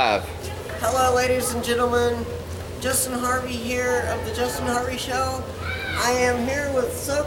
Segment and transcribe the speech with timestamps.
[0.00, 0.24] Live.
[0.80, 2.24] Hello, ladies and gentlemen.
[2.80, 5.44] Justin Harvey here of the Justin Harvey Show.
[5.98, 7.26] I am here with Soke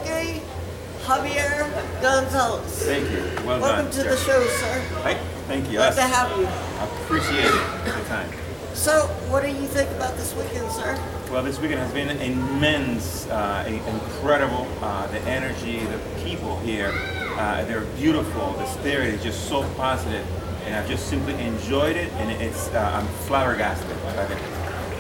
[1.04, 1.70] Javier
[2.02, 2.82] Gonzalez.
[2.82, 3.20] Thank you.
[3.46, 3.92] Well Welcome done.
[3.92, 4.82] to the show, sir.
[5.04, 5.14] Hi.
[5.46, 5.74] Thank you.
[5.78, 5.96] Glad Yes.
[5.98, 6.48] to have you.
[6.48, 7.86] I appreciate it.
[7.86, 8.32] The time.
[8.74, 10.98] So, what do you think about this weekend, sir?
[11.32, 14.68] Well, this weekend has been immense, uh, incredible.
[14.82, 16.92] Uh, the energy, the people here,
[17.38, 18.54] uh, they're beautiful.
[18.54, 20.26] The spirit is just so positive,
[20.66, 22.12] and I've just simply enjoyed it.
[22.14, 24.36] And it's uh, I'm flabbergasted by the,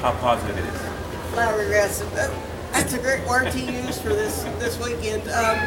[0.02, 0.82] how positive it is.
[1.32, 2.10] Flabbergasted.
[2.12, 2.32] That,
[2.72, 5.22] that's a great word to use for this this weekend.
[5.24, 5.58] Um,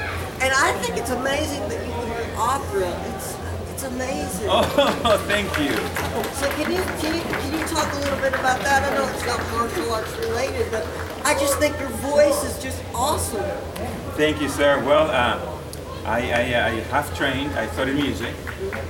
[0.43, 2.89] and I think it's amazing that you can do opera.
[3.15, 3.37] It's
[3.71, 4.49] it's amazing.
[4.51, 4.63] Oh,
[5.29, 5.75] thank you.
[6.37, 8.91] So can you, can you can you talk a little bit about that?
[8.91, 10.87] I know it's not martial arts related, but
[11.25, 13.45] I just think your voice is just awesome.
[14.17, 14.83] Thank you, sir.
[14.85, 15.56] Well, uh,
[16.07, 17.51] I, I, I have trained.
[17.55, 18.33] I studied music.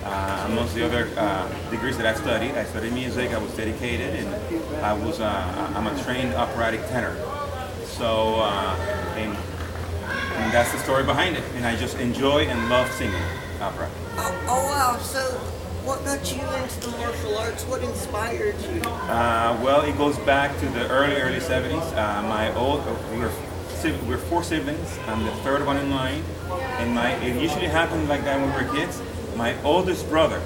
[0.04, 3.30] Uh, amongst the other uh, degrees that I've studied, I studied music.
[3.30, 4.28] I was dedicated, and
[4.84, 5.20] I was.
[5.20, 7.16] Uh, I'm a trained operatic tenor.
[7.84, 8.76] So, uh,
[9.16, 11.44] and, and that's the story behind it.
[11.54, 13.22] And I just enjoy and love singing
[13.62, 13.90] opera.
[14.18, 14.98] Oh, oh wow!
[14.98, 15.22] So
[15.86, 17.62] what got you into the martial arts?
[17.64, 18.82] What inspired you?
[18.82, 21.80] Uh, well, it goes back to the early, early 70s.
[21.96, 23.30] Uh, my old, we were,
[23.84, 24.98] we're four siblings.
[25.06, 26.22] I'm the third one in line.
[26.78, 29.02] And my, it usually happened like that when we were kids.
[29.36, 30.40] My oldest brother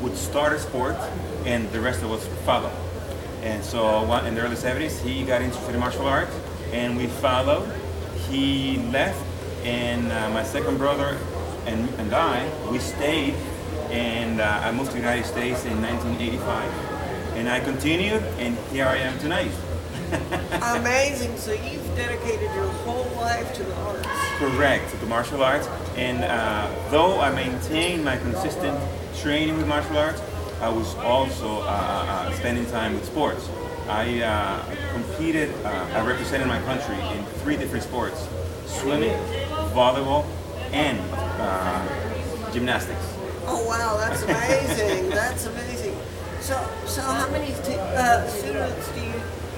[0.00, 0.96] would start a sport
[1.44, 2.70] and the rest of us would follow.
[3.42, 6.34] And so in the early 70s, he got interested in martial arts
[6.72, 7.68] and we followed.
[8.28, 9.22] He left
[9.64, 11.18] and uh, my second brother
[11.66, 13.34] and, and I, we stayed
[13.90, 16.96] and uh, I moved to the United States in 1985
[17.36, 19.50] and I continued, and here I am tonight.
[20.62, 21.36] Amazing!
[21.36, 24.08] So you've dedicated your whole life to the arts.
[24.38, 25.66] Correct, to the martial arts.
[25.96, 28.78] And uh, though I maintained my consistent
[29.16, 30.22] training with martial arts,
[30.60, 33.48] I was also uh, uh, spending time with sports.
[33.88, 38.28] I uh, competed, uh, I represented my country in three different sports
[38.66, 39.16] swimming,
[39.72, 40.24] volleyball,
[40.72, 40.98] and
[41.40, 43.00] uh, gymnastics.
[43.46, 45.10] Oh wow, that's amazing!
[45.20, 45.96] that's amazing.
[46.40, 46.54] So
[46.84, 49.14] so how many t- uh, students do you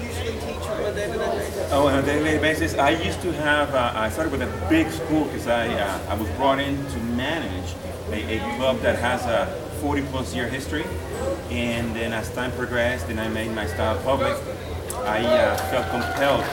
[0.09, 1.71] usually teach on a basis?
[1.71, 3.73] Oh, on a daily basis, I used to have.
[3.73, 6.97] Uh, I started with a big school because I uh, I was brought in to
[6.99, 7.75] manage
[8.11, 9.47] a, a club that has a
[9.81, 10.85] 40 plus year history,
[11.49, 14.35] and then as time progressed and I made my style public,
[15.05, 16.45] I uh, felt compelled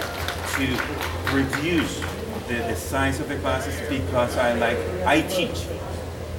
[0.57, 2.01] to reduce
[2.49, 5.67] the, the size of the classes because I like I teach.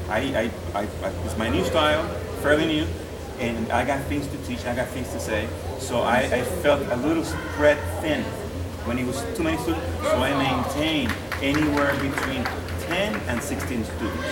[0.10, 2.08] I, I, I, I it's my new style,
[2.42, 2.88] fairly new,
[3.40, 5.48] and I got things to teach, I got things to say.
[5.80, 8.24] So I, I felt a little spread thin
[8.86, 9.86] when it was too many students.
[10.02, 12.44] So I maintained anywhere between
[12.88, 14.24] 10 and 16 students.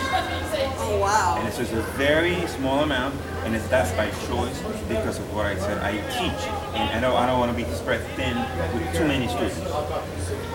[0.88, 1.36] Oh wow!
[1.38, 5.46] And it's just a very small amount, and it's that's by choice because of what
[5.46, 5.78] I said.
[5.84, 8.38] I teach, and I don't, I don't want to be spread thin
[8.74, 9.60] with too many students.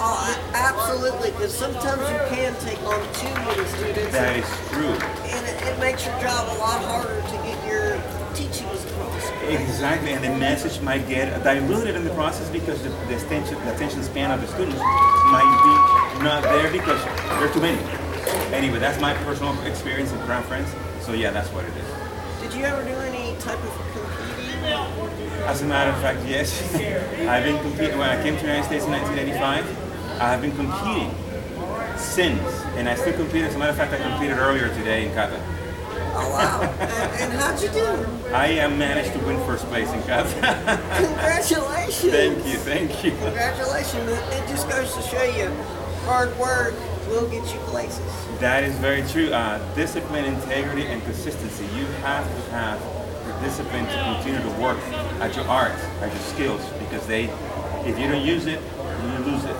[0.02, 1.30] Oh, absolutely.
[1.32, 4.96] Because sometimes you can take on too many students, That is true.
[5.28, 7.49] and it, it makes your job a lot harder to get your teachings across.
[9.50, 13.74] Exactly, and the message might get diluted in the process because the, the, attention, the
[13.74, 17.82] attention span of the students might be not there because there are too many.
[18.54, 20.72] Anyway, that's my personal experience and preference.
[21.00, 22.42] So yeah, that's what it is.
[22.42, 24.30] Did you ever do any type of competing?
[25.44, 26.62] As a matter of fact, yes,
[27.28, 27.98] I've been competing.
[27.98, 31.12] When I came to the United States in 1985, I have been competing
[31.98, 32.40] since,
[32.76, 33.42] and I still compete.
[33.42, 35.42] As a matter of fact, I competed earlier today in kata.
[36.12, 36.62] Oh wow!
[36.62, 38.06] and, and how'd you do?
[38.34, 40.80] I uh, managed to win first place in kata.
[40.96, 42.12] Congratulations!
[42.12, 43.10] thank you, thank you.
[43.12, 44.10] Congratulations!
[44.10, 45.48] It it just goes to show you,
[46.04, 46.74] hard work
[47.10, 48.00] will get you places.
[48.38, 49.30] That is very true.
[49.30, 51.64] Uh, discipline, integrity, and consistency.
[51.76, 52.80] You have to have
[53.26, 54.78] the discipline to continue to work
[55.20, 57.24] at your art, at your skills, because they,
[57.84, 59.56] if you don't use it, you lose it.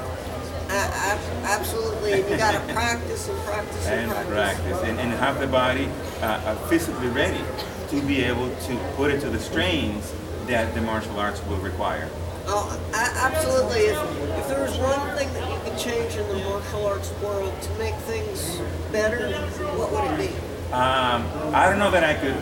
[0.71, 5.89] Absolutely, you got to practice and practice and, And practice, and, and have the body
[6.21, 7.43] uh, uh, physically ready
[7.89, 10.13] to be able to put it to the strains
[10.47, 12.09] that the martial arts will require.
[12.47, 13.81] Oh, absolutely.
[13.81, 13.99] If,
[14.39, 17.75] if there was one thing that you could change in the martial arts world to
[17.75, 18.61] make things
[18.93, 19.33] better,
[19.77, 20.37] what would it be?
[20.73, 22.37] Um, I don't know that I could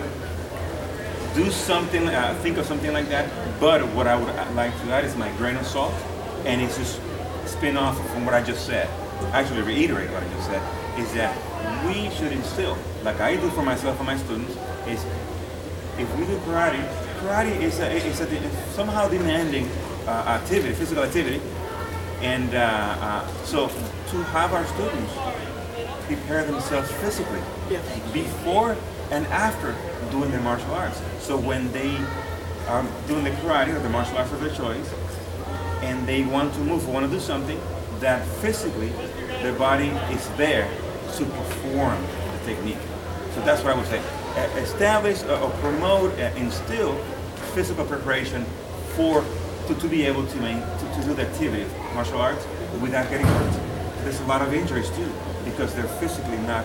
[1.34, 3.30] do something, uh, think of something like that,
[3.60, 5.94] but what I would like to add is my grain of salt,
[6.44, 7.00] and it's just
[7.48, 8.88] spin off from what I just said.
[9.32, 10.62] Actually, reiterate what I just said
[10.98, 11.34] is that
[11.86, 14.52] we should instill, like I do for myself and my students,
[14.86, 15.04] is
[15.98, 16.82] if we do karate,
[17.20, 19.68] karate is a, is a somehow demanding
[20.06, 21.40] uh, activity, physical activity,
[22.22, 25.12] and uh, uh, so to have our students
[26.06, 27.40] prepare themselves physically
[27.70, 27.80] Yeah.
[28.12, 28.76] before
[29.10, 29.74] and after
[30.10, 31.00] doing their martial arts.
[31.20, 31.96] So when they
[32.68, 34.88] are doing the karate or the martial arts of their choice,
[35.82, 37.60] and they want to move want to do something
[38.00, 38.88] that physically
[39.42, 40.69] their body is there
[41.16, 42.00] to perform
[42.32, 42.78] the technique.
[43.34, 44.02] So that's what I would say.
[44.62, 46.94] Establish or promote, uh, instill
[47.54, 48.44] physical preparation
[48.94, 49.25] for
[49.66, 52.46] to, to be able to, to to do the activity of martial arts
[52.80, 53.60] without getting hurt.
[54.02, 55.10] There's a lot of injuries too
[55.44, 56.64] because they're physically not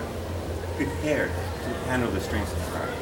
[0.76, 2.94] prepared to handle the strains of karate.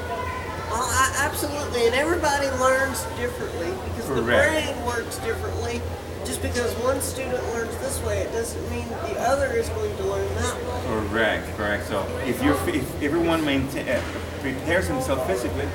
[0.75, 5.81] Oh, I, absolutely, and everybody learns differently because the brain works differently.
[6.25, 10.05] Just because one student learns this way, it doesn't mean the other is going to
[10.05, 11.09] learn that way.
[11.09, 11.87] Correct, correct.
[11.89, 14.01] So if you're if everyone maintain, uh,
[14.41, 15.69] prepares himself physically,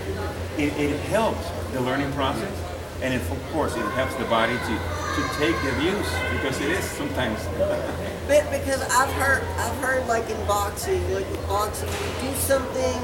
[0.58, 2.54] it, it helps the learning process,
[3.02, 4.76] and it, of course it helps the body to
[5.16, 7.40] to take the abuse because it is sometimes.
[8.28, 13.02] But because I've heard, I've heard like in boxing, like in boxing, you do something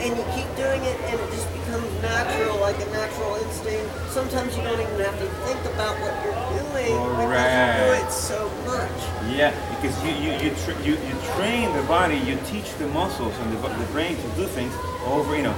[0.00, 3.88] and you keep doing it, and it just becomes natural, like a natural instinct.
[4.08, 8.10] Sometimes you don't even have to think about what you're doing because you do it
[8.10, 8.98] so much.
[9.36, 13.36] Yeah, because you you you, tra- you you train the body, you teach the muscles
[13.38, 14.72] and the, the brain to do things
[15.04, 15.56] over, you know,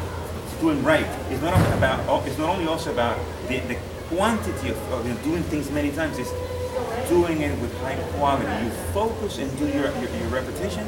[0.60, 1.06] doing right.
[1.30, 3.18] It's not about oh, it's not only also about
[3.48, 3.78] the, the
[4.10, 6.18] quantity of, of you know, doing things many times.
[6.18, 6.32] It's
[7.08, 8.50] doing it with high quality.
[8.64, 10.86] You focus and do your your, your repetition,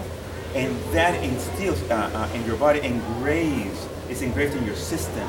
[0.55, 3.89] and that instills uh, uh, in your body, engraves.
[4.09, 5.29] It's engraved in your system.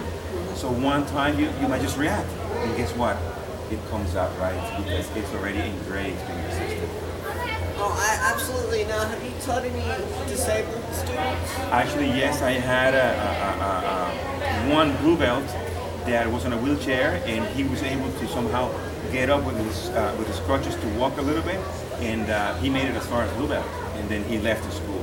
[0.55, 3.17] So one time you, you might just react, and guess what?
[3.71, 6.89] It comes out right because it's already engraved in your system.
[7.77, 8.85] Oh, I absolutely.
[8.85, 11.59] Now, have you taught any disabled students?
[11.71, 15.45] Actually, yes, I had a, a, a, one blue belt
[16.05, 18.71] that was on a wheelchair, and he was able to somehow
[19.11, 21.59] get up with his uh, with his crutches to walk a little bit,
[21.99, 24.71] and uh, he made it as far as blue belt, and then he left the
[24.71, 24.94] school.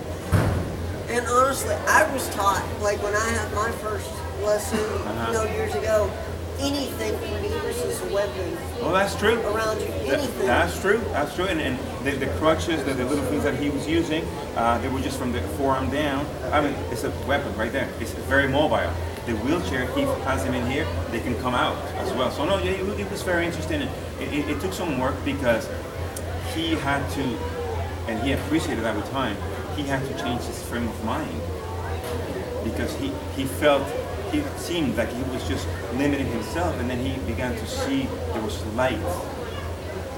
[1.12, 4.10] And honestly, I was taught, like when I had my first
[4.42, 5.26] lesson, Uh-huh.
[5.26, 6.10] you know, years ago,
[6.58, 9.38] anything can be used as a weapon Well, that's true.
[9.42, 9.88] around you.
[9.88, 10.46] That- Anything.
[10.46, 11.00] that's true.
[11.12, 11.44] That's true.
[11.46, 14.24] And, and the, the crutches, the, the little things that he was using,
[14.56, 16.24] uh, they were just from the forearm down.
[16.50, 17.88] I mean, it's a weapon right there.
[18.00, 18.90] It's very mobile.
[19.26, 20.86] The wheelchair, he has them in here.
[21.10, 22.30] They can come out as well.
[22.30, 23.82] So no, yeah, it, it was very interesting.
[23.82, 23.88] It,
[24.20, 25.68] it, it took some work because
[26.54, 27.22] he had to,
[28.08, 29.36] and he appreciated that with time.
[29.76, 31.40] He had to change his frame of mind
[32.64, 33.86] because he, he felt
[34.30, 38.42] he seemed like he was just limiting himself and then he began to see there
[38.42, 38.94] was light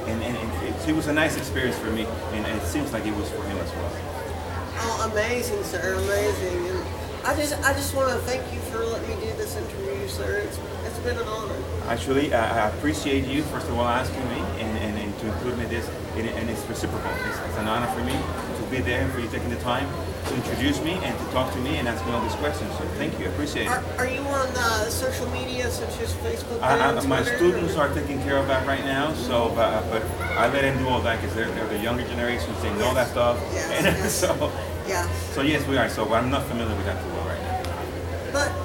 [0.06, 3.04] and, and, and it, it was a nice experience for me and it seems like
[3.06, 3.92] it was for him as well
[4.76, 6.66] Oh, amazing, sir, amazing.
[6.68, 6.78] And
[7.24, 10.38] I just, I just want to thank you for letting me do this interview, sir.
[10.38, 11.56] It's, it's been an honor.
[11.86, 15.56] actually I, I appreciate you first of all asking me and, and, and to include
[15.58, 18.78] me in this and, and it's reciprocal it's, it's an honor for me to be
[18.82, 19.88] there for you taking the time
[20.28, 22.84] to introduce me and to talk to me and ask me all these questions so
[23.00, 26.60] thank you I appreciate it Are, are you on uh, social media such as Facebook?
[26.62, 30.02] I, I, and my students are taking care of that right now, so but, but
[30.36, 32.60] I let them do all that because they're, they're the younger generations.
[32.62, 34.14] They know that stuff, Yes, and yes.
[34.14, 34.52] so
[34.88, 35.88] Yeah, so yes, we are.
[35.88, 37.62] So I'm not familiar with that too well right now.
[38.32, 38.63] but maybe one day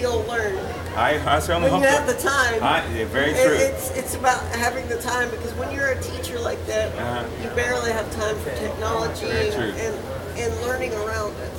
[0.00, 0.56] you'll learn.
[0.96, 1.96] I I certainly When hope you so.
[2.02, 2.62] have the time.
[2.62, 3.54] I, yeah, very true.
[3.54, 7.24] It's it's about having the time because when you're a teacher like that, Uh-huh.
[7.42, 9.94] you barely have time for technology and, and
[10.38, 11.52] and learning around it.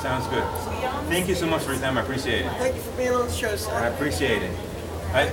[0.00, 0.44] Sounds good.
[1.08, 1.96] Thank you so much for your time.
[1.98, 2.52] I appreciate it.
[2.58, 3.70] Thank you for being on the show, sir.
[3.72, 4.50] I appreciate it.
[5.12, 5.30] I,